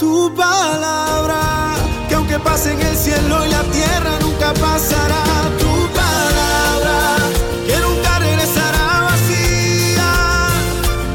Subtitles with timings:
[0.00, 1.74] Tu palabra,
[2.08, 5.22] que aunque pase en el cielo y la tierra, nunca pasará.
[5.58, 7.18] Tu palabra,
[7.66, 10.10] que nunca regresará vacía.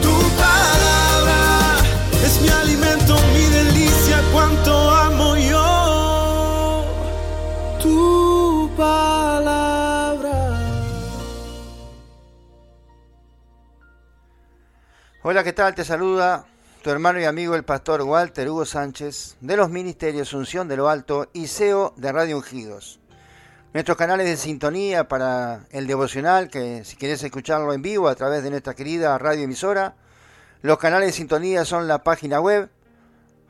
[0.04, 1.40] Tu palabra
[2.24, 6.86] es mi alimento, mi delicia, cuánto amo yo.
[7.82, 10.38] Tu palabra.
[15.24, 15.74] Hola, ¿qué tal?
[15.74, 16.46] Te saluda
[16.86, 20.88] tu hermano y amigo el pastor Walter Hugo Sánchez de los Ministerios Unción de lo
[20.88, 23.00] Alto y CEO de Radio Ungidos.
[23.74, 28.44] Nuestros canales de sintonía para el devocional, que si quieres escucharlo en vivo a través
[28.44, 29.96] de nuestra querida radio emisora,
[30.62, 32.70] los canales de sintonía son la página web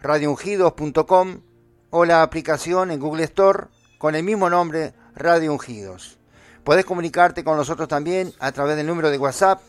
[0.02, 1.42] radioungidos.com
[1.90, 3.66] o la aplicación en Google Store
[3.98, 6.20] con el mismo nombre Radio Ungidos.
[6.64, 9.62] Puedes comunicarte con nosotros también a través del número de WhatsApp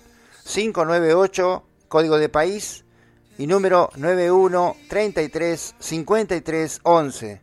[0.44, 2.85] 598 código de país
[3.38, 7.40] y número 91 33 53 11.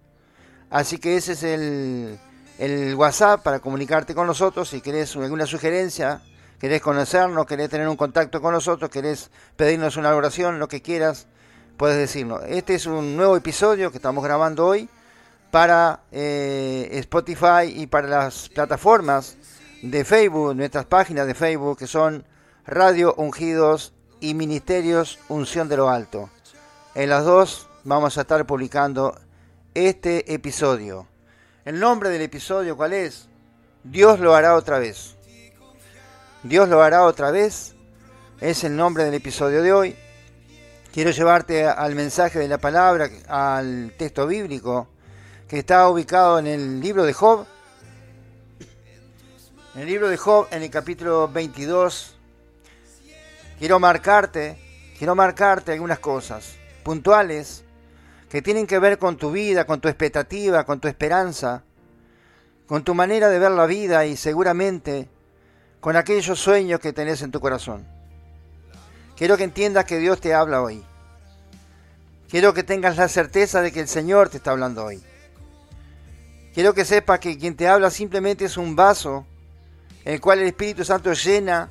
[0.70, 2.20] Así que ese es el,
[2.58, 6.22] el WhatsApp para comunicarte con nosotros si querés alguna sugerencia,
[6.60, 11.28] querés conocernos, querés tener un contacto con nosotros, querés pedirnos una oración, lo que quieras,
[11.78, 12.42] puedes decirnos.
[12.48, 14.90] Este es un nuevo episodio que estamos grabando hoy
[15.52, 19.38] para eh, Spotify y para las plataformas
[19.84, 22.26] de Facebook, nuestras páginas de Facebook que son
[22.66, 23.94] Radio Ungidos
[24.24, 26.30] y Ministerios Unción de lo Alto.
[26.96, 29.20] En las dos vamos a estar publicando
[29.74, 31.06] este episodio.
[31.66, 33.28] El nombre del episodio, ¿cuál es?
[33.84, 35.18] Dios lo hará otra vez.
[36.42, 37.76] Dios lo hará otra vez.
[38.40, 39.96] Es el nombre del episodio de hoy.
[40.94, 44.88] Quiero llevarte al mensaje de la palabra, al texto bíblico,
[45.50, 47.46] que está ubicado en el libro de Job.
[49.76, 52.13] En el libro de Job, en el capítulo 22,
[53.64, 54.58] quiero marcarte,
[54.98, 57.64] quiero marcarte algunas cosas puntuales
[58.28, 61.64] que tienen que ver con tu vida, con tu expectativa, con tu esperanza,
[62.68, 65.08] con tu manera de ver la vida y seguramente
[65.80, 67.88] con aquellos sueños que tenés en tu corazón.
[69.16, 70.84] Quiero que entiendas que Dios te habla hoy.
[72.28, 75.02] Quiero que tengas la certeza de que el Señor te está hablando hoy.
[76.54, 79.26] Quiero que sepas que quien te habla simplemente es un vaso
[80.04, 81.70] el cual el Espíritu Santo llena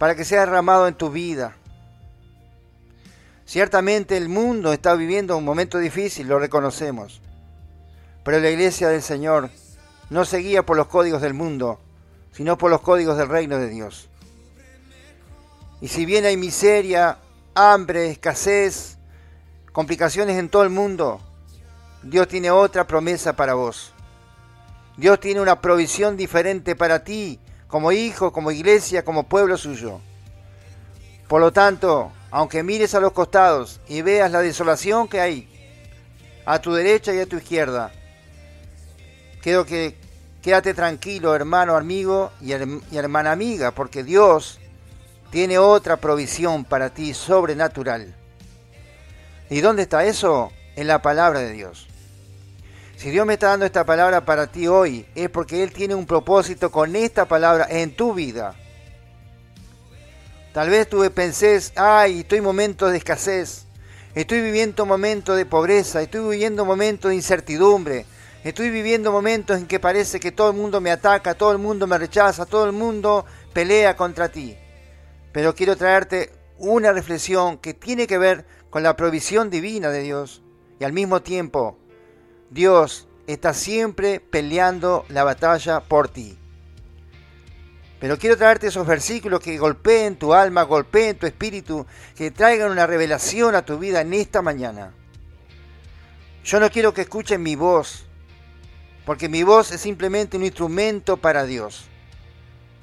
[0.00, 1.54] para que sea derramado en tu vida.
[3.44, 7.20] Ciertamente el mundo está viviendo un momento difícil, lo reconocemos.
[8.24, 9.50] Pero la iglesia del Señor
[10.08, 11.78] no se guía por los códigos del mundo,
[12.32, 14.08] sino por los códigos del reino de Dios.
[15.82, 17.18] Y si bien hay miseria,
[17.54, 18.96] hambre, escasez,
[19.70, 21.20] complicaciones en todo el mundo,
[22.02, 23.92] Dios tiene otra promesa para vos.
[24.96, 27.38] Dios tiene una provisión diferente para ti,
[27.70, 30.00] como hijo, como iglesia, como pueblo suyo.
[31.28, 35.48] Por lo tanto, aunque mires a los costados y veas la desolación que hay
[36.44, 37.92] a tu derecha y a tu izquierda,
[39.40, 39.96] quiero que
[40.42, 44.58] quédate tranquilo, hermano, amigo y, y hermana amiga, porque Dios
[45.30, 48.14] tiene otra provisión para ti sobrenatural.
[49.48, 50.50] ¿Y dónde está eso?
[50.74, 51.89] En la palabra de Dios.
[53.00, 56.04] Si Dios me está dando esta palabra para ti hoy, es porque Él tiene un
[56.04, 58.54] propósito con esta palabra en tu vida.
[60.52, 63.64] Tal vez tú pensés, ay, estoy en momentos de escasez,
[64.14, 68.04] estoy viviendo momentos de pobreza, estoy viviendo momentos de incertidumbre,
[68.44, 71.86] estoy viviendo momentos en que parece que todo el mundo me ataca, todo el mundo
[71.86, 73.24] me rechaza, todo el mundo
[73.54, 74.58] pelea contra ti.
[75.32, 80.42] Pero quiero traerte una reflexión que tiene que ver con la provisión divina de Dios
[80.78, 81.79] y al mismo tiempo
[82.50, 86.36] Dios está siempre peleando la batalla por ti.
[88.00, 92.88] Pero quiero traerte esos versículos que golpeen tu alma, golpeen tu espíritu, que traigan una
[92.88, 94.92] revelación a tu vida en esta mañana.
[96.42, 98.06] Yo no quiero que escuchen mi voz,
[99.06, 101.84] porque mi voz es simplemente un instrumento para Dios.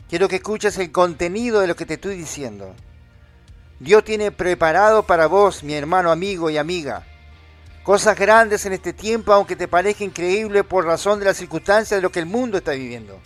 [0.08, 2.74] Quiero que escuches el contenido de lo que te estoy diciendo.
[3.80, 7.06] Dios tiene preparado para vos, mi hermano, amigo y amiga,
[7.88, 12.02] cosas grandes en este tiempo, aunque te parezca increíble por razón de las circunstancias de
[12.02, 13.18] lo que el mundo está viviendo.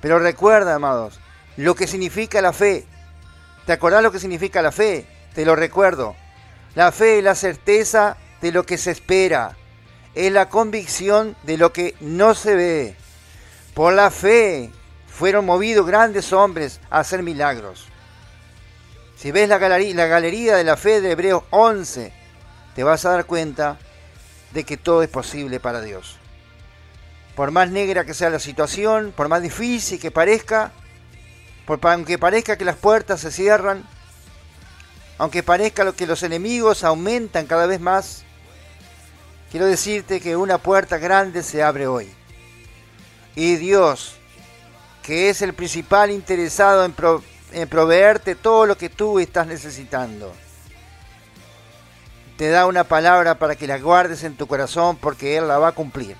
[0.00, 1.18] Pero recuerda, amados,
[1.56, 2.86] lo que significa la fe.
[3.66, 5.04] ¿Te acordás lo que significa la fe?
[5.34, 6.14] Te lo recuerdo.
[6.76, 9.56] La fe es la certeza de lo que se espera.
[10.14, 12.96] Es la convicción de lo que no se ve.
[13.74, 14.70] Por la fe
[15.08, 17.88] fueron movidos grandes hombres a hacer milagros.
[19.16, 22.12] Si ves la galería, la galería de la fe de Hebreos 11,
[22.76, 23.78] te vas a dar cuenta
[24.52, 26.18] de que todo es posible para Dios.
[27.34, 30.72] Por más negra que sea la situación, por más difícil que parezca,
[31.64, 33.82] por, aunque parezca que las puertas se cierran,
[35.16, 38.24] aunque parezca que los enemigos aumentan cada vez más,
[39.50, 42.12] quiero decirte que una puerta grande se abre hoy.
[43.34, 44.16] Y Dios,
[45.02, 46.94] que es el principal interesado en,
[47.52, 50.34] en proveerte todo lo que tú estás necesitando,
[52.36, 55.68] te da una palabra para que la guardes en tu corazón porque Él la va
[55.68, 56.16] a cumplir.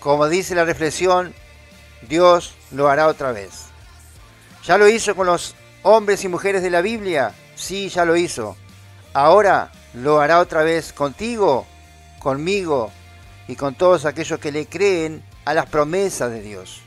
[0.00, 1.34] Como dice la reflexión,
[2.02, 3.66] Dios lo hará otra vez.
[4.64, 7.32] ¿Ya lo hizo con los hombres y mujeres de la Biblia?
[7.54, 8.56] Sí, ya lo hizo.
[9.12, 11.66] Ahora lo hará otra vez contigo,
[12.18, 12.90] conmigo
[13.46, 16.80] y con todos aquellos que le creen a las promesas de Dios.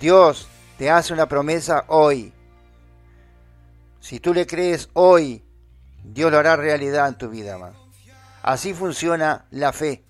[0.00, 2.32] Dios te hace una promesa hoy.
[4.00, 5.42] Si tú le crees hoy,
[6.10, 7.58] Dios lo hará realidad en tu vida.
[8.42, 10.04] Así funciona la fe.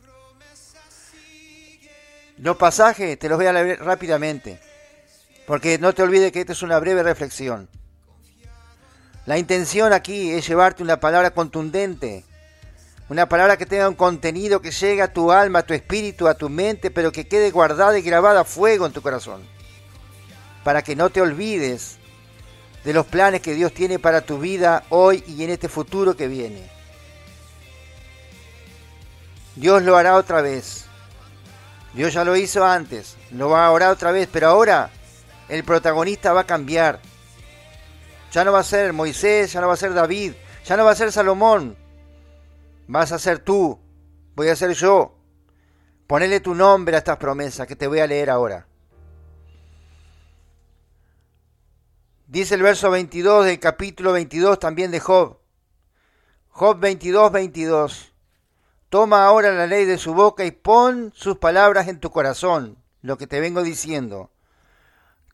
[2.36, 4.60] Los pasajes te los voy a leer rápidamente,
[5.46, 7.68] porque no te olvides que esta es una breve reflexión.
[9.26, 12.24] La intención aquí es llevarte una palabra contundente,
[13.08, 16.34] una palabra que tenga un contenido que llegue a tu alma, a tu espíritu, a
[16.34, 19.42] tu mente, pero que quede guardada y grabada a fuego en tu corazón,
[20.62, 21.97] para que no te olvides
[22.84, 26.28] de los planes que Dios tiene para tu vida hoy y en este futuro que
[26.28, 26.70] viene.
[29.56, 30.86] Dios lo hará otra vez.
[31.94, 34.90] Dios ya lo hizo antes, lo va a orar otra vez, pero ahora
[35.48, 37.00] el protagonista va a cambiar.
[38.30, 40.34] Ya no va a ser Moisés, ya no va a ser David,
[40.64, 41.76] ya no va a ser Salomón.
[42.86, 43.78] Vas a ser tú,
[44.34, 45.14] voy a ser yo.
[46.06, 48.66] Ponele tu nombre a estas promesas que te voy a leer ahora.
[52.28, 55.38] Dice el verso 22 del capítulo 22 también de Job.
[56.50, 58.12] Job 22, 22.
[58.90, 63.16] Toma ahora la ley de su boca y pon sus palabras en tu corazón, lo
[63.16, 64.30] que te vengo diciendo.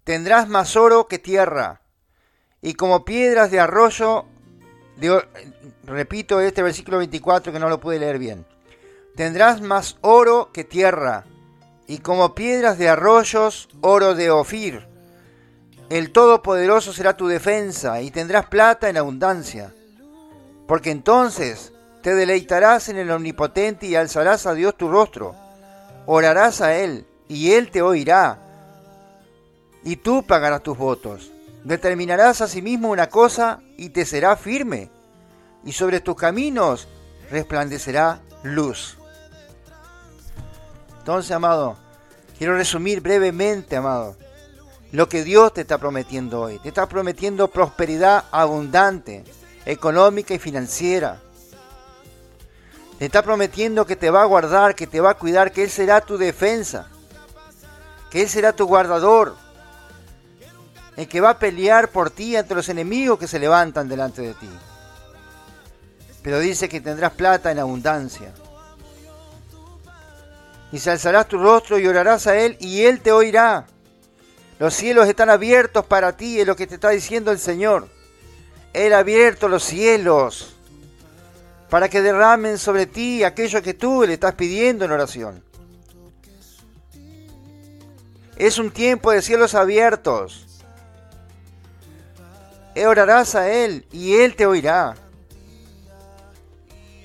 [0.04, 1.80] Tendrás más oro que tierra,
[2.62, 4.26] y como piedras de arroyo,
[5.82, 8.46] repito este versículo 24 que no lo pude leer bien.
[9.16, 11.24] Tendrás más oro que tierra,
[11.88, 14.93] y como piedras de arroyos, oro de Ofir.
[15.90, 19.74] El Todopoderoso será tu defensa, y tendrás plata en abundancia.
[20.66, 21.72] Porque entonces
[22.02, 25.34] te deleitarás en el Omnipotente y alzarás a Dios tu rostro.
[26.06, 28.38] Orarás a Él y Él te oirá.
[29.82, 31.30] Y tú pagarás tus votos.
[31.64, 34.90] Determinarás a sí mismo una cosa y te será firme.
[35.64, 36.88] Y sobre tus caminos
[37.30, 38.98] resplandecerá luz.
[40.98, 41.76] Entonces, amado,
[42.38, 44.16] quiero resumir brevemente, amado,
[44.94, 46.58] lo que Dios te está prometiendo hoy.
[46.60, 49.24] Te está prometiendo prosperidad abundante,
[49.66, 51.20] económica y financiera
[52.98, 55.70] te está prometiendo que te va a guardar, que te va a cuidar, que Él
[55.70, 56.86] será tu defensa,
[58.10, 59.34] que Él será tu guardador,
[60.96, 64.34] el que va a pelear por ti ante los enemigos que se levantan delante de
[64.34, 64.48] ti.
[66.22, 68.32] Pero dice que tendrás plata en abundancia.
[70.70, 73.66] Y se alzarás tu rostro y orarás a Él y Él te oirá.
[74.58, 77.88] Los cielos están abiertos para ti, es lo que te está diciendo el Señor.
[78.72, 80.54] Él ha abierto los cielos
[81.70, 85.42] para que derramen sobre ti aquello que tú le estás pidiendo en oración.
[88.36, 90.46] Es un tiempo de cielos abiertos.
[92.74, 94.94] E orarás a Él y Él te oirá.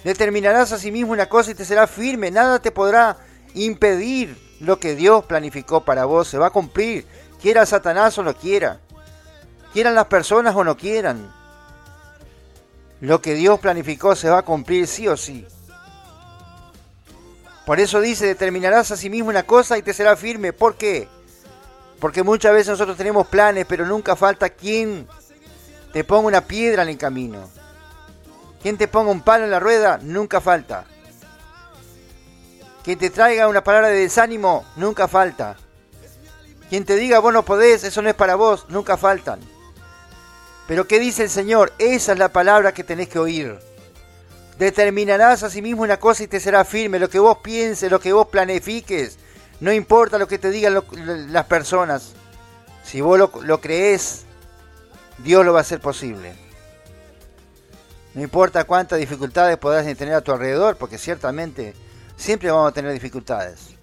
[0.03, 2.31] Determinarás a sí mismo una cosa y te será firme.
[2.31, 3.17] Nada te podrá
[3.53, 6.27] impedir lo que Dios planificó para vos.
[6.27, 7.05] Se va a cumplir.
[7.41, 8.79] Quiera Satanás o no quiera.
[9.73, 11.33] Quieran las personas o no quieran.
[13.01, 15.47] Lo que Dios planificó se va a cumplir sí o sí.
[17.65, 20.53] Por eso dice, determinarás a sí mismo una cosa y te será firme.
[20.53, 21.07] ¿Por qué?
[21.99, 25.07] Porque muchas veces nosotros tenemos planes, pero nunca falta quien
[25.93, 27.49] te ponga una piedra en el camino.
[28.61, 30.85] Quien te ponga un palo en la rueda, nunca falta.
[32.83, 35.55] Quien te traiga una palabra de desánimo, nunca falta.
[36.69, 39.39] Quien te diga, vos no podés, eso no es para vos, nunca faltan.
[40.67, 41.73] Pero ¿qué dice el Señor?
[41.79, 43.59] Esa es la palabra que tenés que oír.
[44.59, 46.99] Determinarás a sí mismo una cosa y te será firme.
[46.99, 49.17] Lo que vos pienses, lo que vos planifiques.
[49.61, 50.83] No importa lo que te digan
[51.31, 52.13] las personas.
[52.83, 54.25] Si vos lo, lo crees,
[55.17, 56.33] Dios lo va a hacer posible.
[58.13, 61.73] No importa cuántas dificultades podrás tener a tu alrededor, porque ciertamente
[62.15, 63.78] siempre vamos a tener dificultades.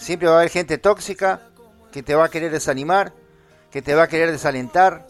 [0.00, 1.42] Siempre va a haber gente tóxica
[1.92, 3.12] que te va a querer desanimar,
[3.70, 5.06] que te va a querer desalentar,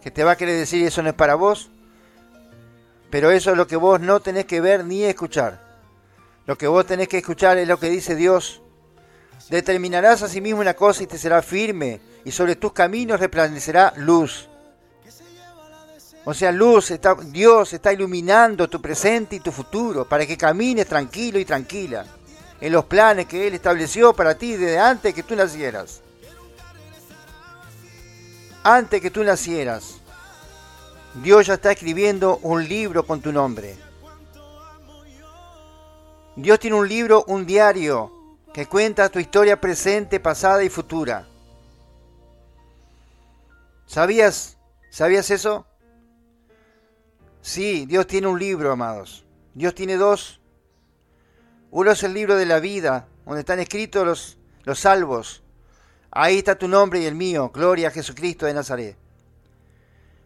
[0.00, 1.68] que te va a querer decir eso no es para vos,
[3.10, 5.60] pero eso es lo que vos no tenés que ver ni escuchar.
[6.46, 8.62] Lo que vos tenés que escuchar es lo que dice Dios.
[9.48, 13.94] Determinarás a sí mismo una cosa y te será firme, y sobre tus caminos resplandecerá
[13.96, 14.48] luz.
[16.24, 16.92] O sea, luz,
[17.32, 22.06] Dios está iluminando tu presente y tu futuro para que camines tranquilo y tranquila
[22.60, 26.02] en los planes que Él estableció para ti desde antes que tú nacieras.
[28.62, 30.00] Antes que tú nacieras,
[31.14, 33.76] Dios ya está escribiendo un libro con tu nombre.
[36.36, 38.12] Dios tiene un libro, un diario,
[38.52, 41.26] que cuenta tu historia presente, pasada y futura.
[43.86, 44.56] ¿Sabías?
[44.90, 45.66] ¿Sabías eso?
[47.42, 49.24] Sí, Dios tiene un libro, amados.
[49.54, 50.39] Dios tiene dos.
[51.70, 55.42] Uno es el libro de la vida, donde están escritos los, los salvos.
[56.10, 58.96] Ahí está tu nombre y el mío, Gloria a Jesucristo de Nazaret.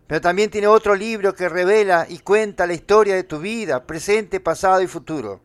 [0.07, 4.41] Pero también tiene otro libro que revela y cuenta la historia de tu vida, presente,
[4.41, 5.41] pasado y futuro.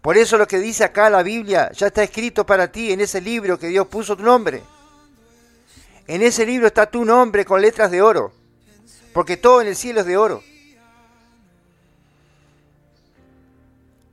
[0.00, 3.20] Por eso lo que dice acá la Biblia ya está escrito para ti en ese
[3.20, 4.62] libro que Dios puso tu nombre.
[6.06, 8.32] En ese libro está tu nombre con letras de oro,
[9.12, 10.42] porque todo en el cielo es de oro.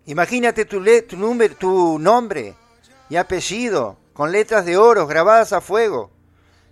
[0.05, 2.55] Imagínate tu, tu, tu nombre
[3.09, 6.11] y apellido con letras de oro grabadas a fuego,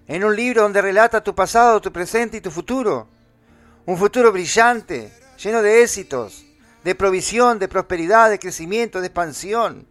[0.08, 3.08] en un libro donde relata tu pasado, tu presente y tu futuro.
[3.86, 6.46] Un futuro brillante, lleno de éxitos,
[6.84, 9.88] de provisión, de prosperidad, de crecimiento, de expansión,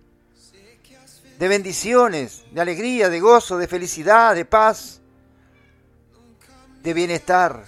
[1.38, 5.02] de bendiciones, de alegría, de gozo, de felicidad, de paz
[6.82, 7.64] de bienestar.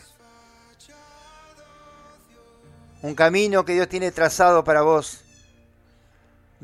[3.03, 5.24] Un camino que Dios tiene trazado para vos,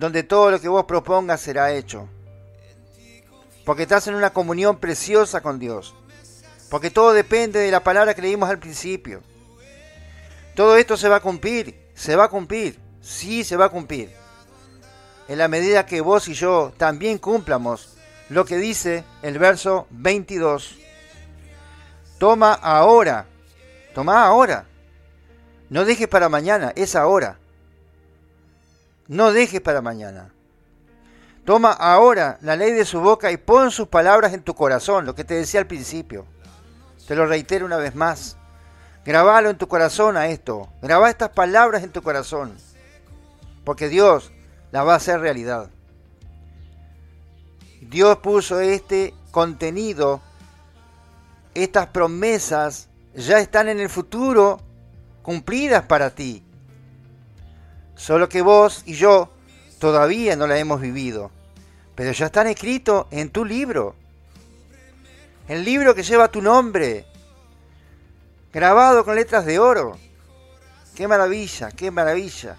[0.01, 2.09] donde todo lo que vos propongas será hecho.
[3.67, 5.95] Porque estás en una comunión preciosa con Dios.
[6.71, 9.21] Porque todo depende de la palabra que leímos al principio.
[10.57, 14.11] Todo esto se va a cumplir, se va a cumplir, sí se va a cumplir.
[15.29, 17.95] En la medida que vos y yo también cumplamos
[18.31, 20.79] lo que dice el verso 22
[22.19, 23.27] Toma ahora.
[23.95, 24.65] Toma ahora.
[25.69, 27.39] No dejes para mañana, es ahora.
[29.11, 30.33] No dejes para mañana.
[31.45, 35.17] Toma ahora la ley de su boca y pon sus palabras en tu corazón, lo
[35.17, 36.27] que te decía al principio.
[37.09, 38.37] Te lo reitero una vez más.
[39.05, 40.69] Grabalo en tu corazón a esto.
[40.81, 42.57] Graba estas palabras en tu corazón.
[43.65, 44.31] Porque Dios
[44.71, 45.71] las va a hacer realidad.
[47.81, 50.21] Dios puso este contenido
[51.53, 54.61] estas promesas ya están en el futuro
[55.23, 56.45] cumplidas para ti.
[58.01, 59.29] Solo que vos y yo
[59.79, 61.31] todavía no las hemos vivido.
[61.95, 63.95] Pero ya están escritos en tu libro.
[65.47, 67.05] El libro que lleva tu nombre.
[68.55, 69.99] Grabado con letras de oro.
[70.97, 72.57] Qué maravilla, qué maravilla.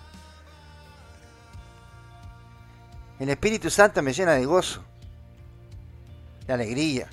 [3.20, 4.84] El Espíritu Santo me llena de gozo,
[6.46, 7.10] de alegría.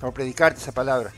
[0.00, 1.12] por predicarte esa palabra.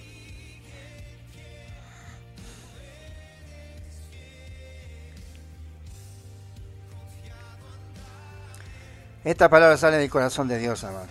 [9.25, 11.07] Esta palabra sale del corazón de Dios, amado.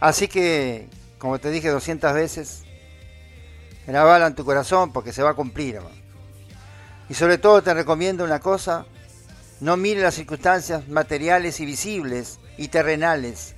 [0.00, 0.88] Así que,
[1.18, 2.64] como te dije 200 veces,
[3.86, 5.94] grabala en tu corazón porque se va a cumplir, amado.
[7.08, 8.86] Y sobre todo te recomiendo una cosa,
[9.60, 13.54] no mire las circunstancias materiales y visibles y terrenales,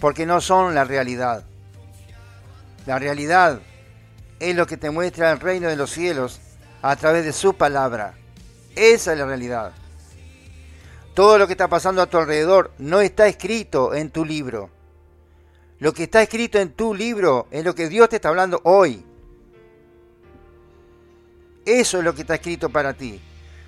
[0.00, 1.44] porque no son la realidad.
[2.86, 3.60] La realidad
[4.40, 6.40] es lo que te muestra el reino de los cielos
[6.82, 8.14] a través de su palabra.
[8.74, 9.72] Esa es la realidad.
[11.14, 14.70] Todo lo que está pasando a tu alrededor no está escrito en tu libro.
[15.78, 19.04] Lo que está escrito en tu libro es lo que Dios te está hablando hoy.
[21.64, 23.20] Eso es lo que está escrito para ti.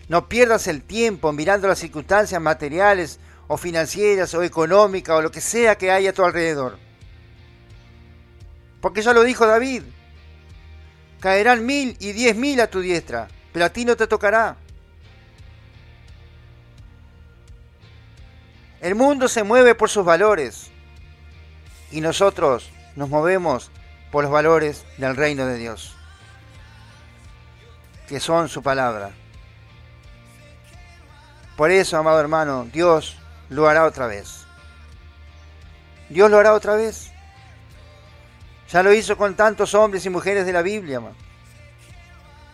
[0.08, 3.18] No pierdas el tiempo mirando las circunstancias materiales
[3.48, 6.78] o financieras o económicas o lo que sea que haya a tu alrededor.
[8.80, 9.82] Porque ya lo dijo David,
[11.20, 14.56] caerán mil y diez mil a tu diestra, pero a ti no te tocará.
[18.82, 20.72] El mundo se mueve por sus valores
[21.92, 23.70] y nosotros nos movemos
[24.10, 25.94] por los valores del reino de Dios,
[28.08, 29.12] que son su palabra.
[31.56, 33.16] Por eso, amado hermano, Dios
[33.50, 34.46] lo hará otra vez.
[36.08, 37.12] Dios lo hará otra vez.
[38.68, 41.00] Ya lo hizo con tantos hombres y mujeres de la Biblia.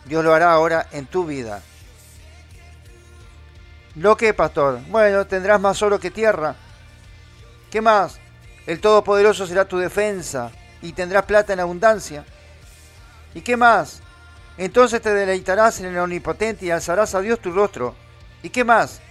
[0.05, 1.63] Dios lo hará ahora en tu vida.
[3.99, 4.79] ¿Lo que, pastor?
[4.87, 6.55] Bueno, tendrás más oro que tierra.
[7.69, 8.17] ¿Qué más?
[8.65, 10.51] El Todopoderoso será tu defensa
[10.81, 12.23] y tendrás plata en abundancia.
[13.33, 14.01] ¿Y qué más?
[14.57, 17.93] Entonces te deleitarás en el Omnipotente y alzarás a Dios tu rostro.
[18.41, 19.01] ¿Y qué más?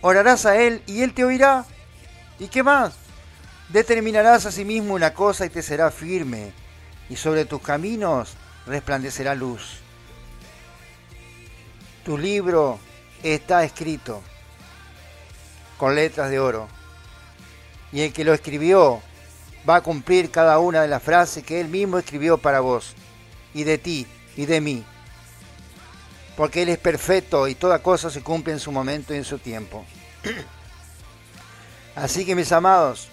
[0.00, 1.64] orarás a Él y Él te oirá.
[2.40, 2.94] ¿Y qué más?
[3.68, 6.52] Determinarás a sí mismo una cosa y te será firme,
[7.08, 8.34] y sobre tus caminos
[8.66, 9.78] resplandecerá luz.
[12.04, 12.80] Tu libro
[13.24, 14.22] está escrito
[15.78, 16.68] con letras de oro,
[17.92, 19.02] y el que lo escribió
[19.68, 22.94] va a cumplir cada una de las frases que él mismo escribió para vos,
[23.54, 24.84] y de ti, y de mí,
[26.36, 29.38] porque Él es perfecto y toda cosa se cumple en su momento y en su
[29.38, 29.84] tiempo.
[31.96, 33.08] Así que mis amados,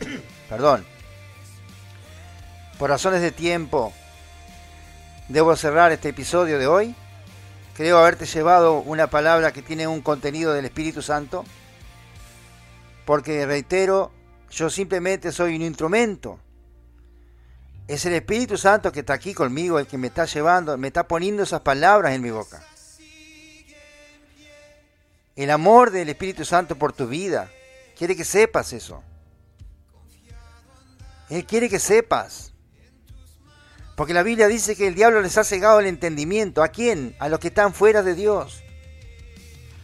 [0.48, 0.84] perdón,
[2.78, 3.92] por razones de tiempo,
[5.28, 6.94] debo cerrar este episodio de hoy.
[7.80, 11.46] Creo haberte llevado una palabra que tiene un contenido del Espíritu Santo,
[13.06, 14.12] porque reitero,
[14.50, 16.38] yo simplemente soy un instrumento.
[17.88, 21.08] Es el Espíritu Santo que está aquí conmigo, el que me está llevando, me está
[21.08, 22.62] poniendo esas palabras en mi boca.
[25.34, 27.50] El amor del Espíritu Santo por tu vida
[27.96, 29.02] quiere que sepas eso.
[31.30, 32.49] Él quiere que sepas.
[34.00, 36.62] Porque la Biblia dice que el diablo les ha cegado el entendimiento.
[36.62, 37.14] ¿A quién?
[37.18, 38.62] A los que están fuera de Dios.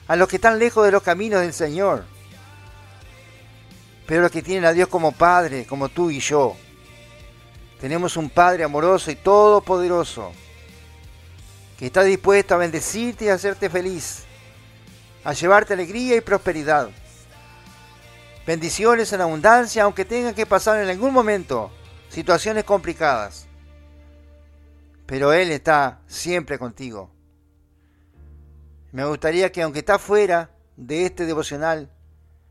[0.08, 2.06] A los que están lejos de los caminos del Señor.
[4.06, 6.56] Pero los que tienen a Dios como Padre, como tú y yo.
[7.78, 10.32] Tenemos un Padre amoroso y todopoderoso.
[11.78, 14.22] Que está dispuesto a bendecirte y a hacerte feliz.
[15.24, 16.88] A llevarte alegría y prosperidad
[18.46, 21.70] bendiciones en abundancia, aunque tengan que pasar en algún momento
[22.08, 23.46] situaciones complicadas.
[25.06, 27.10] Pero Él está siempre contigo.
[28.92, 31.90] Me gustaría que aunque está fuera de este devocional,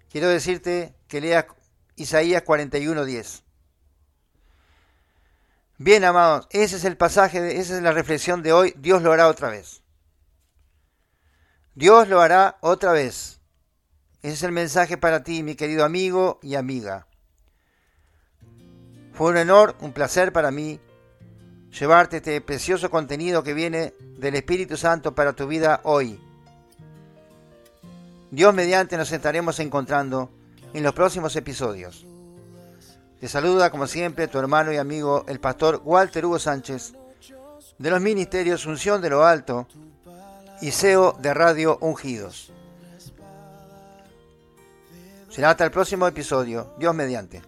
[0.09, 1.45] quiero decirte que leas
[1.95, 3.43] Isaías 41:10.
[5.77, 8.74] Bien, amados, ese es el pasaje, esa es la reflexión de hoy.
[8.77, 9.81] Dios lo hará otra vez.
[11.74, 13.41] Dios lo hará otra vez.
[14.21, 17.07] Ese es el mensaje para ti, mi querido amigo y amiga.
[19.12, 20.79] Fue un honor, un placer para mí
[21.79, 26.20] llevarte este precioso contenido que viene del Espíritu Santo para tu vida hoy.
[28.31, 30.29] Dios mediante nos estaremos encontrando
[30.74, 32.05] en los próximos episodios.
[33.20, 36.94] Te saluda como siempre tu hermano y amigo el pastor Walter Hugo Sánchez
[37.77, 39.68] de los ministerios Unción de lo Alto
[40.61, 42.51] y CEO de Radio Ungidos.
[45.29, 46.74] Será hasta el próximo episodio.
[46.77, 47.42] Dios mediante.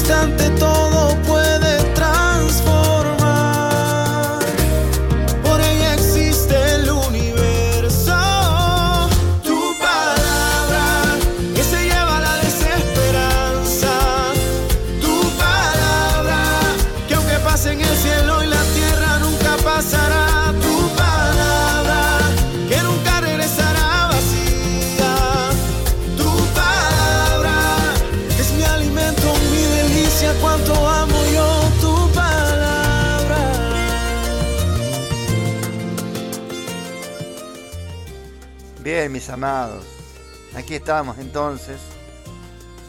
[0.00, 1.76] Instante todo puede
[39.28, 39.84] amados,
[40.56, 41.80] aquí estamos entonces.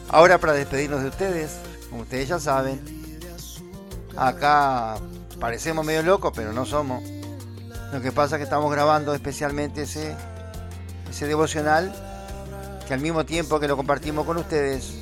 [0.08, 1.58] Ahora para despedirnos de ustedes,
[1.90, 2.80] como ustedes ya saben,
[4.16, 4.96] acá
[5.40, 7.02] parecemos medio locos, pero no somos.
[7.92, 10.14] Lo que pasa es que estamos grabando especialmente ese,
[11.10, 11.92] ese devocional,
[12.86, 14.94] que al mismo tiempo que lo compartimos con ustedes,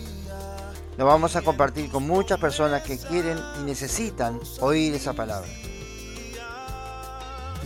[0.97, 5.49] lo vamos a compartir con muchas personas que quieren y necesitan oír esa palabra.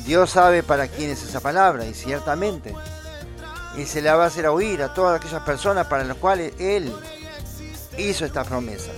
[0.05, 2.75] Dios sabe para quién es esa palabra y ciertamente
[3.77, 6.95] y se la va a hacer oír a todas aquellas personas para las cuales Él
[7.99, 8.95] hizo estas promesas.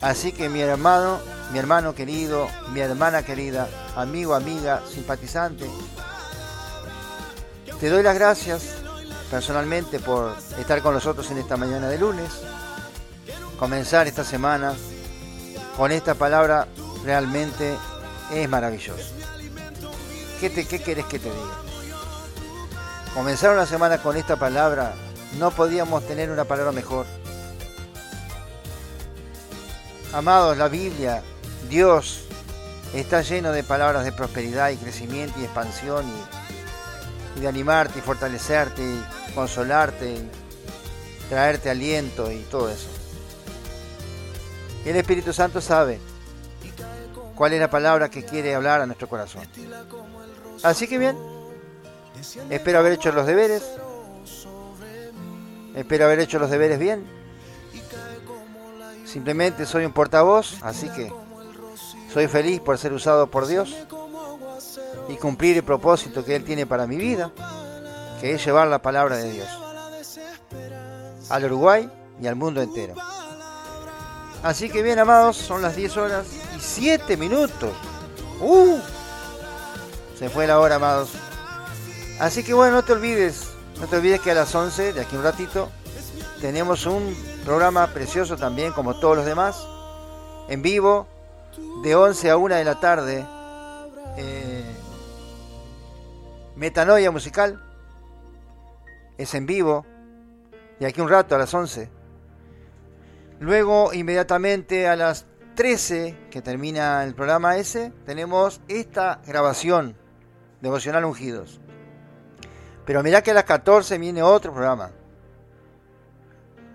[0.00, 1.20] Así que mi hermano,
[1.52, 5.70] mi hermano querido, mi hermana querida, amigo, amiga, simpatizante,
[7.78, 8.76] te doy las gracias
[9.30, 12.30] personalmente por estar con nosotros en esta mañana de lunes,
[13.58, 14.74] comenzar esta semana
[15.76, 16.66] con esta palabra
[17.04, 17.76] realmente
[18.32, 19.04] es maravilloso.
[20.40, 21.69] ¿Qué, te, qué querés que te diga?
[23.14, 24.94] Comenzar una semana con esta palabra,
[25.38, 27.06] no podíamos tener una palabra mejor.
[30.12, 31.22] Amados, la Biblia,
[31.68, 32.22] Dios
[32.94, 36.04] está lleno de palabras de prosperidad y crecimiento y expansión
[37.36, 40.30] y, de animarte y fortalecerte y consolarte y
[41.28, 42.88] traerte aliento y todo eso.
[44.84, 45.98] el Espíritu Santo sabe
[47.34, 49.42] cuál es la palabra que quiere hablar a nuestro corazón.
[50.62, 51.16] Así que bien,
[52.50, 53.62] Espero haber hecho los deberes.
[55.74, 57.06] Espero haber hecho los deberes bien.
[59.04, 61.12] Simplemente soy un portavoz, así que
[62.12, 63.74] soy feliz por ser usado por Dios
[65.08, 67.32] y cumplir el propósito que Él tiene para mi vida,
[68.20, 69.48] que es llevar la palabra de Dios
[71.30, 72.94] al Uruguay y al mundo entero.
[74.42, 77.70] Así que bien, amados, son las 10 horas y 7 minutos.
[78.40, 78.78] ¡Uh!
[80.18, 81.10] Se fue la hora, amados.
[82.20, 83.48] Así que bueno, no te olvides,
[83.80, 85.70] no te olvides que a las 11, de aquí un ratito,
[86.42, 89.66] tenemos un programa precioso también, como todos los demás,
[90.50, 91.08] en vivo,
[91.82, 93.26] de 11 a 1 de la tarde.
[94.18, 94.64] Eh,
[96.56, 97.62] metanoia musical.
[99.16, 99.86] Es en vivo.
[100.78, 101.90] De aquí un rato, a las 11.
[103.38, 109.96] Luego, inmediatamente a las 13, que termina el programa ese, tenemos esta grabación,
[110.60, 111.59] Devocional Ungidos.
[112.90, 114.90] Pero mirá que a las 14 viene otro programa.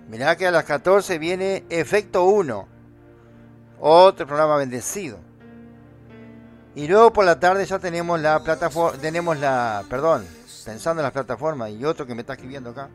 [0.07, 2.67] Mirá que a las 14 viene Efecto 1,
[3.81, 5.19] otro programa bendecido.
[6.73, 10.25] Y luego por la tarde ya tenemos la plataforma, tenemos la, perdón,
[10.63, 12.87] pensando en la plataforma y otro que me está escribiendo acá.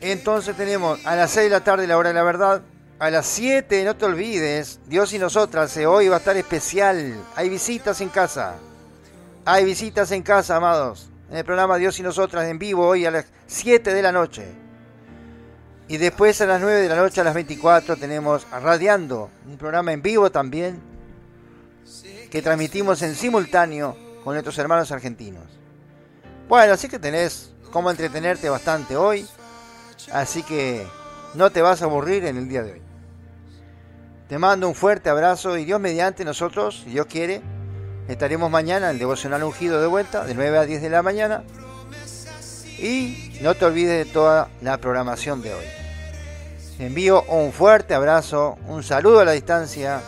[0.00, 2.62] Entonces tenemos a las 6 de la tarde la hora de la verdad,
[2.98, 7.14] a las 7 no te olvides, Dios y nosotras, eh, hoy va a estar especial,
[7.36, 8.56] hay visitas en casa,
[9.44, 13.10] hay visitas en casa, amados, en el programa Dios y nosotras en vivo hoy a
[13.10, 14.46] las 7 de la noche.
[15.86, 19.92] Y después a las 9 de la noche a las 24 tenemos Radiando, un programa
[19.92, 20.80] en vivo también
[22.30, 25.44] que transmitimos en simultáneo con nuestros hermanos argentinos.
[26.48, 29.26] Bueno, así que tenés cómo entretenerte bastante hoy,
[30.12, 30.84] así que
[31.34, 32.82] no te vas a aburrir en el día de hoy.
[34.28, 37.42] Te mando un fuerte abrazo y Dios mediante nosotros, si Dios quiere,
[38.12, 41.44] estaremos mañana en el devocional ungido de vuelta, de 9 a 10 de la mañana.
[42.78, 45.64] Y no te olvides de toda la programación de hoy.
[46.76, 50.00] Te envío un fuerte abrazo, un saludo a la distancia,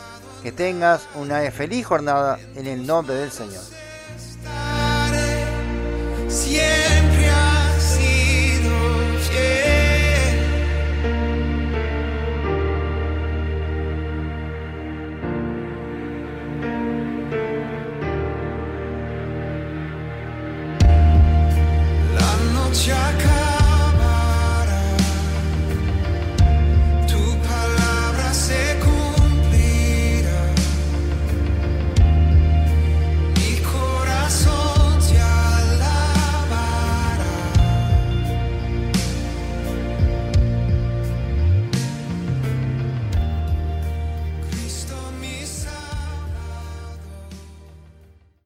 [0.42, 3.62] que tengas una feliz jornada en el nombre del Señor.